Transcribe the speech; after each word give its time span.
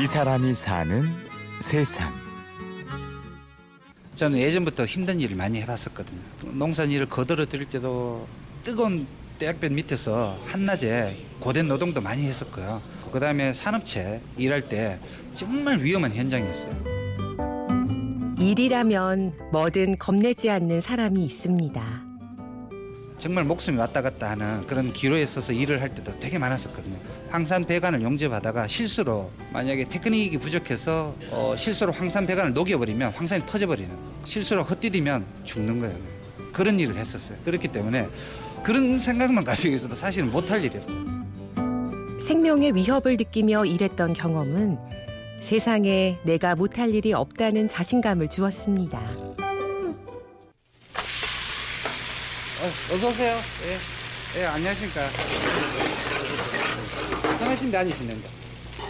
이 0.00 0.06
사람이 0.06 0.54
사는 0.54 1.02
세상. 1.60 2.12
저는 4.14 4.38
예전부터 4.38 4.84
힘든 4.84 5.20
일을 5.20 5.34
많이 5.34 5.60
해봤었거든요. 5.60 6.20
농산 6.52 6.92
일을 6.92 7.06
거들어 7.06 7.46
드릴 7.46 7.68
때도 7.68 8.28
뜨거운 8.62 9.08
대학볕 9.40 9.72
밑에서 9.72 10.38
한낮에 10.46 11.16
고된 11.40 11.66
노동도 11.66 12.00
많이 12.00 12.24
했었고요. 12.26 12.80
그 13.12 13.18
다음에 13.18 13.52
산업체 13.52 14.20
일할 14.36 14.68
때 14.68 15.00
정말 15.34 15.80
위험한 15.80 16.14
현장이었어요. 16.14 16.84
일이라면 18.38 19.50
뭐든 19.50 19.98
겁내지 19.98 20.48
않는 20.48 20.80
사람이 20.80 21.24
있습니다. 21.24 22.07
정말 23.18 23.44
목숨이 23.44 23.76
왔다 23.76 24.00
갔다 24.00 24.30
하는 24.30 24.64
그런 24.66 24.92
기로에 24.92 25.26
서서 25.26 25.52
일을 25.52 25.82
할 25.82 25.92
때도 25.94 26.18
되게 26.20 26.38
많았었거든요. 26.38 26.96
황산 27.30 27.64
배관을 27.64 28.00
용접하다가 28.02 28.68
실수로 28.68 29.30
만약에 29.52 29.84
테크닉이 29.84 30.38
부족해서 30.38 31.14
어, 31.30 31.54
실수로 31.56 31.92
황산 31.92 32.26
배관을 32.26 32.54
녹여버리면 32.54 33.12
황산이 33.12 33.44
터져버리는 33.44 33.90
실수로 34.22 34.62
헛디디면 34.62 35.26
죽는 35.44 35.80
거예요. 35.80 35.96
그런 36.52 36.78
일을 36.78 36.96
했었어요. 36.96 37.36
그렇기 37.44 37.68
때문에 37.68 38.08
그런 38.62 38.98
생각만 38.98 39.42
가지고 39.44 39.74
있어도 39.74 39.96
사실은 39.96 40.30
못할 40.30 40.64
일이었죠. 40.64 40.94
생명의 42.20 42.74
위협을 42.74 43.16
느끼며 43.16 43.64
일했던 43.64 44.12
경험은 44.12 44.78
세상에 45.40 46.18
내가 46.22 46.54
못할 46.54 46.94
일이 46.94 47.12
없다는 47.12 47.68
자신감을 47.68 48.28
주었습니다. 48.28 49.27
어, 52.60 52.94
어서 52.94 53.08
오세요. 53.08 53.36
예, 54.36 54.40
예, 54.40 54.46
안녕하십니까. 54.46 55.02
성하신 57.38 57.70
데 57.70 57.76
앉으시는데 57.78 58.28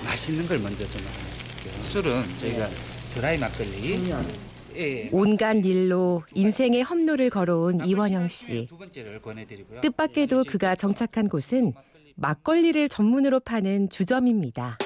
맛있는 0.04 0.46
걸 0.48 0.58
먼저 0.58 0.88
좀 0.88 1.02
알아요. 1.02 1.84
술은 1.90 2.22
저희가 2.40 2.68
드라이 3.14 3.36
막걸리. 3.38 4.30
예, 4.74 4.76
예. 4.76 5.08
온갖 5.12 5.56
일로 5.64 6.22
인생의 6.34 6.82
험로를 6.82 7.30
걸어온 7.30 7.84
이원영 7.84 8.28
씨. 8.28 8.66
두 8.68 8.78
번째를 8.78 9.20
권해드리고요. 9.20 9.80
뜻밖에도 9.82 10.44
그가 10.44 10.74
정착한 10.74 11.28
곳은 11.28 11.74
막걸리를 12.16 12.88
전문으로 12.88 13.40
파는 13.40 13.90
주점입니다. 13.90 14.78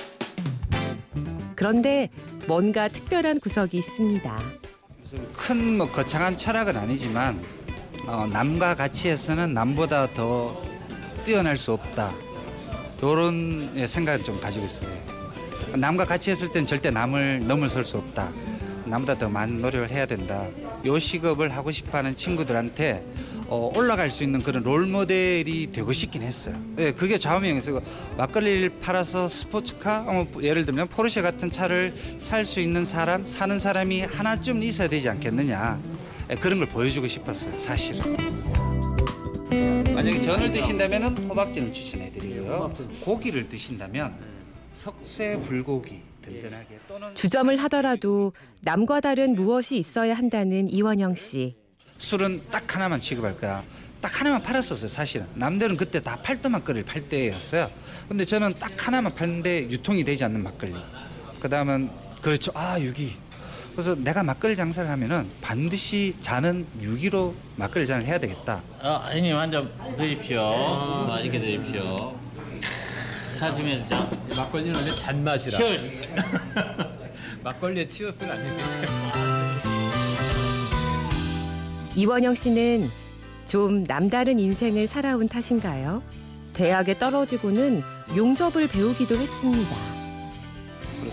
그런데 1.54 2.08
뭔가 2.46 2.88
특별한 2.88 3.38
구석이 3.40 3.76
있습니다. 3.78 4.40
무슨 5.00 5.32
큰 5.32 5.76
뭐 5.78 5.90
거창한 5.90 6.36
철학은 6.36 6.76
아니지만 6.76 7.40
어, 8.06 8.26
남과 8.30 8.74
같이 8.74 9.08
해서는 9.08 9.54
남보다 9.54 10.08
더 10.08 10.60
뛰어날 11.24 11.56
수 11.56 11.72
없다. 11.72 12.12
이런 12.98 13.72
예, 13.76 13.86
생각을 13.86 14.22
좀 14.22 14.40
가지고 14.40 14.66
있어요. 14.66 14.88
남과 15.74 16.04
같이 16.04 16.30
했을 16.30 16.50
땐 16.50 16.66
절대 16.66 16.90
남을 16.90 17.46
넘어설 17.46 17.84
수 17.84 17.96
없다. 17.98 18.30
남보다 18.84 19.16
더 19.18 19.28
많은 19.28 19.60
노력을 19.62 19.88
해야 19.90 20.06
된다. 20.06 20.46
요 20.84 20.98
식업을 20.98 21.54
하고 21.56 21.70
싶어하는 21.70 22.14
친구들한테 22.16 23.04
어, 23.46 23.70
올라갈 23.76 24.10
수 24.10 24.24
있는 24.24 24.40
그런 24.42 24.62
롤 24.62 24.86
모델이 24.86 25.66
되고 25.66 25.92
싶긴 25.92 26.22
했어요. 26.22 26.54
예, 26.78 26.92
그게 26.92 27.18
좌우명에서 27.18 27.80
막걸리를 28.16 28.80
팔아서 28.80 29.28
스포츠카, 29.28 30.04
어, 30.08 30.26
예를 30.40 30.64
들면 30.64 30.88
포르쉐 30.88 31.22
같은 31.22 31.50
차를 31.50 31.94
살 32.18 32.44
수 32.44 32.60
있는 32.60 32.84
사람, 32.84 33.26
사는 33.26 33.58
사람이 33.58 34.02
하나쯤 34.02 34.62
있어야 34.62 34.88
되지 34.88 35.08
않겠느냐. 35.08 35.78
예, 36.32 36.36
그런 36.36 36.58
걸 36.58 36.66
보여주고 36.66 37.06
싶었어요, 37.06 37.58
사실은. 37.58 38.16
만약에 39.94 40.18
전을 40.18 40.50
드신다면 40.50 41.14
호박전을 41.28 41.74
추천해드리고요. 41.74 42.74
고기를 43.02 43.50
드신다면 43.50 44.14
석쇠 44.74 45.36
불고기 45.40 46.00
든든하게 46.22 46.78
또는 46.88 47.14
주점을 47.14 47.54
하더라도 47.64 48.32
남과 48.62 49.00
다른 49.00 49.34
무엇이 49.34 49.76
있어야 49.76 50.14
한다는 50.14 50.70
이원영 50.70 51.14
씨. 51.16 51.54
술은 51.98 52.44
딱 52.50 52.74
하나만 52.74 53.02
취급할 53.02 53.36
거야. 53.36 53.62
딱 54.00 54.18
하나만 54.18 54.42
팔았었어요, 54.42 54.88
사실은. 54.88 55.26
남들은 55.34 55.76
그때 55.76 56.00
다 56.00 56.16
팔도 56.16 56.48
막걸리를 56.48 56.86
팔 56.86 57.08
때였어요. 57.08 57.70
근데 58.08 58.24
저는 58.24 58.54
딱 58.58 58.86
하나만 58.86 59.14
팔는데 59.14 59.70
유통이 59.70 60.02
되지 60.02 60.24
않는 60.24 60.42
막걸리. 60.42 60.74
그 61.40 61.48
다음은, 61.48 61.90
그렇죠. 62.22 62.50
아, 62.54 62.80
유기. 62.80 63.16
그래서 63.72 63.94
내가 63.94 64.22
막걸리 64.22 64.54
장사를 64.54 64.88
하면은 64.90 65.28
반드시 65.40 66.14
잔은 66.20 66.66
유기로 66.80 67.34
막걸리 67.56 67.86
잔을 67.86 68.04
해야 68.04 68.18
되겠다. 68.18 68.60
어, 68.80 69.00
형님 69.12 69.36
한 69.36 69.50
잔 69.50 69.70
드십시오. 69.96 70.42
맛있게 71.08 71.40
드십시오. 71.40 72.14
사주면서 73.38 73.88
자, 73.88 74.10
막걸리는 74.36 74.74
원래 74.74 74.90
잔맛이라. 74.90 75.56
치얼스. 75.56 76.14
막걸리에 77.42 77.86
치어스는 77.86 78.30
안 78.30 78.38
되세요. 78.42 78.66
이원영 81.96 82.34
씨는 82.34 82.90
좀 83.46 83.84
남다른 83.84 84.38
인생을 84.38 84.86
살아온 84.86 85.28
탓인가요? 85.28 86.02
대학에 86.54 86.98
떨어지고는 86.98 87.82
용접을 88.16 88.68
배우기도 88.68 89.16
했습니다. 89.16 89.76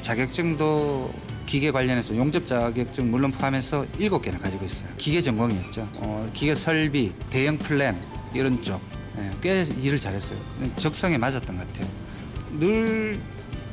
자격증도 0.02 1.12
기계 1.50 1.72
관련해서 1.72 2.16
용접 2.16 2.46
자격증 2.46 3.10
물론 3.10 3.32
포함해서 3.32 3.84
일곱 3.98 4.22
개나 4.22 4.38
가지고 4.38 4.66
있어요. 4.66 4.88
기계 4.98 5.20
전공이었죠. 5.20 5.90
어, 5.96 6.30
기계 6.32 6.54
설비, 6.54 7.12
대형 7.32 7.58
플랜 7.58 7.98
이런 8.36 8.62
쪽. 8.62 8.80
예, 9.18 9.32
꽤 9.42 9.64
일을 9.82 10.00
잘했어요. 10.00 10.38
적성에 10.76 11.18
맞았던 11.18 11.56
것 11.56 11.68
같아요. 11.74 11.90
늘 12.60 13.20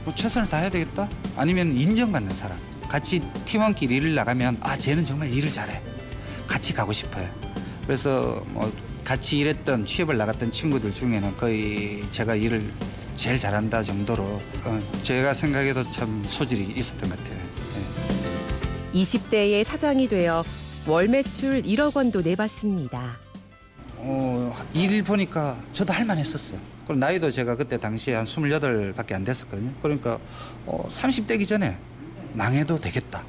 뭐 0.07 0.15
최선을 0.15 0.49
다해야 0.49 0.71
되겠다? 0.71 1.09
아니면 1.37 1.73
인정받는 1.73 2.31
사람. 2.31 2.57
같이 2.89 3.19
팀원끼리 3.45 3.97
일을 3.97 4.15
나가면 4.15 4.59
아 4.61 4.79
쟤는 4.79 5.05
정말 5.05 5.29
일을 5.29 5.51
잘해. 5.53 5.83
같이 6.47 6.73
가고 6.73 6.93
싶어요. 6.93 7.29
그래서 7.85 8.41
뭐 8.51 8.73
같이 9.05 9.39
일했던 9.39 9.85
취업을 9.85 10.17
나갔던 10.17 10.53
친구들 10.53 10.95
중에는 10.95 11.37
거의 11.37 12.05
제가 12.13 12.37
일을 12.37 12.71
제일 13.17 13.37
잘한다 13.37 13.83
정도로 13.83 14.41
어, 14.65 14.83
제가 15.03 15.35
생각해도 15.35 15.91
참 15.91 16.25
소질이 16.29 16.73
있었던 16.77 17.11
것 17.11 17.19
같아요. 17.25 17.46
예. 18.97 19.03
20대의 19.03 19.65
사장이 19.65 20.09
되어 20.09 20.45
월 20.87 21.09
매출 21.09 21.63
1억 21.63 21.97
원도 21.97 22.23
내봤습니다. 22.23 23.19
어, 23.97 24.57
일 24.73 25.03
보니까 25.03 25.59
저도 25.73 25.93
할만했었어요. 25.93 26.59
그리고 26.87 27.01
나이도 27.01 27.31
제가 27.31 27.57
그때 27.57 27.77
당시에 27.77 28.15
한 28.15 28.25
28밖에 28.25 29.15
안 29.15 29.25
됐었거든요. 29.25 29.73
그러니까 29.83 30.19
어, 30.65 30.87
30대기 30.89 31.47
전에 31.47 31.77
망해도 32.33 32.79
되겠다. 32.79 33.25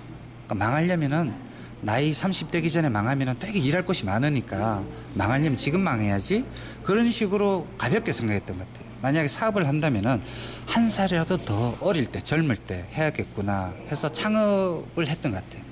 그러니까 0.46 0.66
망하려면은 0.66 1.34
나이 1.82 2.12
30대기 2.12 2.72
전에 2.72 2.90
망하면은 2.90 3.38
되게 3.40 3.60
일할 3.60 3.86
곳이 3.86 4.06
많으니까 4.06 4.84
망하려면 5.14 5.58
지금 5.58 5.82
망해야지. 5.82 6.46
그런 6.84 7.10
식으로 7.10 7.68
가볍게 7.78 8.14
생각했던 8.14 8.58
것 8.58 8.68
같아요. 8.68 8.87
만약에 9.02 9.28
사업을 9.28 9.68
한다면은 9.68 10.22
한 10.66 10.90
살이라도 10.90 11.38
더 11.38 11.78
어릴 11.82 12.06
때, 12.08 12.20
젊을 12.20 12.56
때 12.58 12.86
해야겠구나 12.94 13.74
해서 13.92 14.12
창업을 14.12 15.08
했던 15.08 15.32
것 15.32 15.44
같아요. 15.44 15.64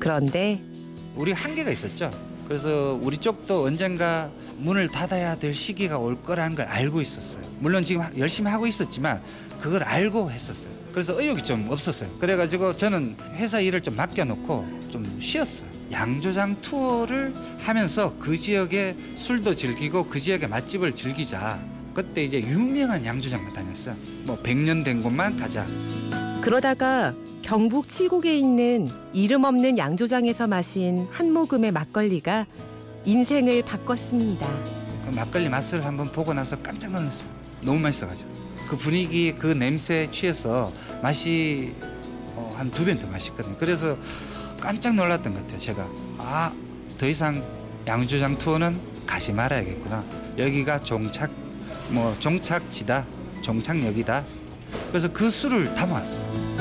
그런데 0.00 0.60
우리 1.16 1.32
한계가 1.32 1.70
있었죠. 1.70 2.10
그래서 2.46 2.98
우리 3.02 3.18
쪽도 3.18 3.64
언젠가 3.64 4.30
문을 4.56 4.88
닫아야 4.88 5.36
될 5.36 5.54
시기가 5.54 5.98
올 5.98 6.20
거라는 6.22 6.56
걸 6.56 6.66
알고 6.66 7.00
있었어요. 7.00 7.42
물론 7.60 7.84
지금 7.84 8.02
하- 8.02 8.10
열심히 8.16 8.50
하고 8.50 8.66
있었지만 8.66 9.20
그걸 9.60 9.82
알고 9.82 10.30
했었어요. 10.30 10.72
그래서 10.92 11.20
의욕이 11.20 11.44
좀 11.44 11.68
없었어요. 11.70 12.10
그래가지고 12.18 12.74
저는 12.76 13.16
회사 13.34 13.60
일을 13.60 13.82
좀 13.82 13.94
맡겨놓고 13.96 14.88
좀 14.90 15.18
쉬었어요. 15.20 15.68
양조장 15.90 16.60
투어를 16.60 17.34
하면서 17.58 18.14
그 18.18 18.36
지역의 18.36 18.96
술도 19.16 19.54
즐기고 19.54 20.06
그 20.06 20.20
지역의 20.20 20.48
맛집을 20.48 20.94
즐기자. 20.94 21.58
그때 21.94 22.22
이제 22.22 22.40
유명한 22.40 23.04
양조장만 23.04 23.52
다녔어요. 23.52 23.96
뭐 24.24 24.40
100년 24.42 24.84
된 24.84 25.02
곳만 25.02 25.36
가자. 25.36 25.66
그러다가 26.42 27.14
경북 27.42 27.88
칠곡에 27.88 28.36
있는 28.36 28.88
이름 29.12 29.44
없는 29.44 29.78
양조장에서 29.78 30.46
마신 30.46 31.08
한 31.10 31.32
모금의 31.32 31.72
막걸리가 31.72 32.46
인생을 33.04 33.62
바꿨습니다. 33.62 34.46
그 35.04 35.14
막걸리 35.14 35.48
맛을 35.48 35.84
한번 35.84 36.12
보고 36.12 36.34
나서 36.34 36.56
깜짝 36.58 36.92
놀랐어요. 36.92 37.28
너무 37.62 37.80
맛있어가지고 37.80 38.30
그 38.68 38.76
분위기 38.76 39.32
그 39.32 39.46
냄새에 39.46 40.10
취해서 40.10 40.70
맛이 41.02 41.72
어, 42.36 42.54
한두배더 42.56 43.06
맛있거든요. 43.08 43.56
그래서 43.58 43.96
깜짝 44.60 44.94
놀랐던 44.94 45.34
것 45.34 45.42
같아요. 45.42 45.58
제가 45.58 45.88
아 46.18 46.52
더 46.98 47.06
이상 47.06 47.42
양조장 47.86 48.38
투어는 48.38 48.78
가지 49.06 49.32
말아야겠구나. 49.32 50.04
여기가 50.36 50.80
종착 50.80 51.30
뭐 51.90 52.14
종착지다, 52.18 53.06
종착역이다. 53.40 54.24
그래서 54.88 55.10
그 55.12 55.30
술을 55.30 55.72
담아왔어요. 55.74 56.58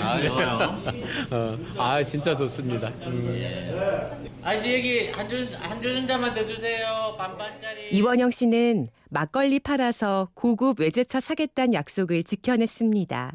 아 0.00 0.20
좋아요. 0.22 0.82
어, 1.30 1.58
아 1.76 2.04
진짜 2.04 2.34
좋습니다. 2.36 2.88
음. 3.02 4.28
아저씨 4.42 4.74
여기 4.74 5.08
한줄 5.08 5.48
한줄 5.58 5.96
혼자만 5.96 6.32
더 6.34 6.46
주세요. 6.46 7.14
반반짜리. 7.18 7.90
이원영 7.90 8.30
씨는 8.30 8.88
막걸리 9.10 9.58
팔아서 9.58 10.28
고급 10.34 10.80
외제차 10.80 11.20
사겠다는 11.20 11.74
약속을 11.74 12.22
지켜냈습니다. 12.22 13.32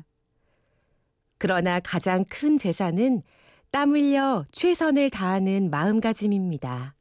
그러나 1.39 1.79
가장 1.79 2.25
큰 2.29 2.57
재산은 2.57 3.23
땀 3.71 3.93
흘려 3.93 4.45
최선을 4.51 5.09
다하는 5.09 5.69
마음가짐입니다. 5.71 6.95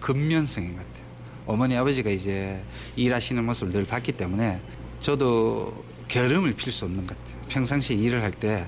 근면성인 0.00 0.72
것 0.74 0.78
같아요. 0.78 1.04
어머니 1.46 1.76
아버지가 1.76 2.10
이제 2.10 2.62
일하시는 2.96 3.44
모습을 3.44 3.72
늘 3.72 3.84
봤기 3.84 4.12
때문에 4.12 4.60
저도 5.00 5.84
게으름을 6.08 6.54
필 6.54 6.72
수 6.72 6.86
없는 6.86 7.06
것 7.06 7.18
같아요. 7.18 7.40
평상시에 7.48 7.96
일을 7.96 8.22
할때 8.22 8.66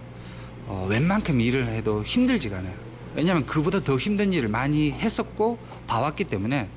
어, 0.67 0.87
웬만큼 0.89 1.41
일을 1.41 1.67
해도 1.69 2.03
힘들지가 2.03 2.59
않아요. 2.59 2.75
왜냐하면 3.15 3.47
그보다 3.47 3.81
더 3.81 3.97
힘든 3.97 4.35
일을 4.35 4.49
많이 4.51 4.93
했었고 4.93 5.59
봐왔기 5.87 6.25
때문에 6.25 6.69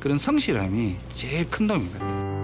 그런 0.00 0.18
성실함이 0.18 0.96
제일 1.08 1.48
큰 1.48 1.66
도움인 1.66 1.90
것 1.92 1.98
같아요. 2.00 2.34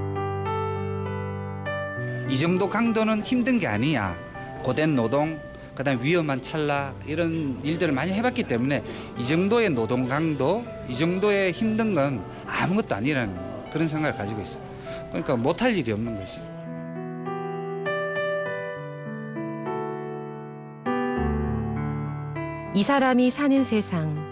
이 2.30 2.38
정도 2.38 2.66
강도는 2.68 3.22
힘든 3.22 3.58
게 3.58 3.66
아니야. 3.66 4.29
고된 4.62 4.94
노동, 4.94 5.40
그다음 5.74 6.02
위험한 6.02 6.42
찰나 6.42 6.94
이런 7.06 7.58
일들을 7.62 7.92
많이 7.94 8.12
해봤기 8.12 8.42
때문에 8.44 8.82
이 9.18 9.24
정도의 9.24 9.70
노동 9.70 10.08
강도, 10.08 10.64
이 10.88 10.94
정도의 10.94 11.52
힘든 11.52 11.94
건 11.94 12.22
아무것도 12.46 12.94
아니라는 12.94 13.70
그런 13.70 13.88
생각을 13.88 14.16
가지고 14.16 14.42
있어요. 14.42 14.62
그러니까 15.08 15.36
못할 15.36 15.74
일이 15.74 15.90
없는 15.92 16.18
것이. 16.18 16.38
이 22.74 22.82
사람이 22.82 23.30
사는 23.30 23.64
세상. 23.64 24.28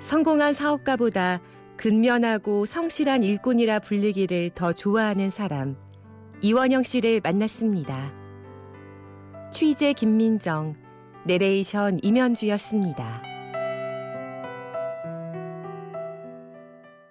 성공한 0.00 0.52
사업가보다 0.52 1.40
근면하고 1.76 2.66
성실한 2.66 3.22
일꾼이라 3.22 3.80
불리기를 3.80 4.50
더 4.54 4.72
좋아하는 4.72 5.30
사람. 5.30 5.76
이원영 6.40 6.82
씨를 6.82 7.20
만났습니다. 7.22 8.12
취재 9.50 9.92
김민정, 9.92 10.74
내레이션 11.24 11.98
임현주였습니다. 12.02 13.27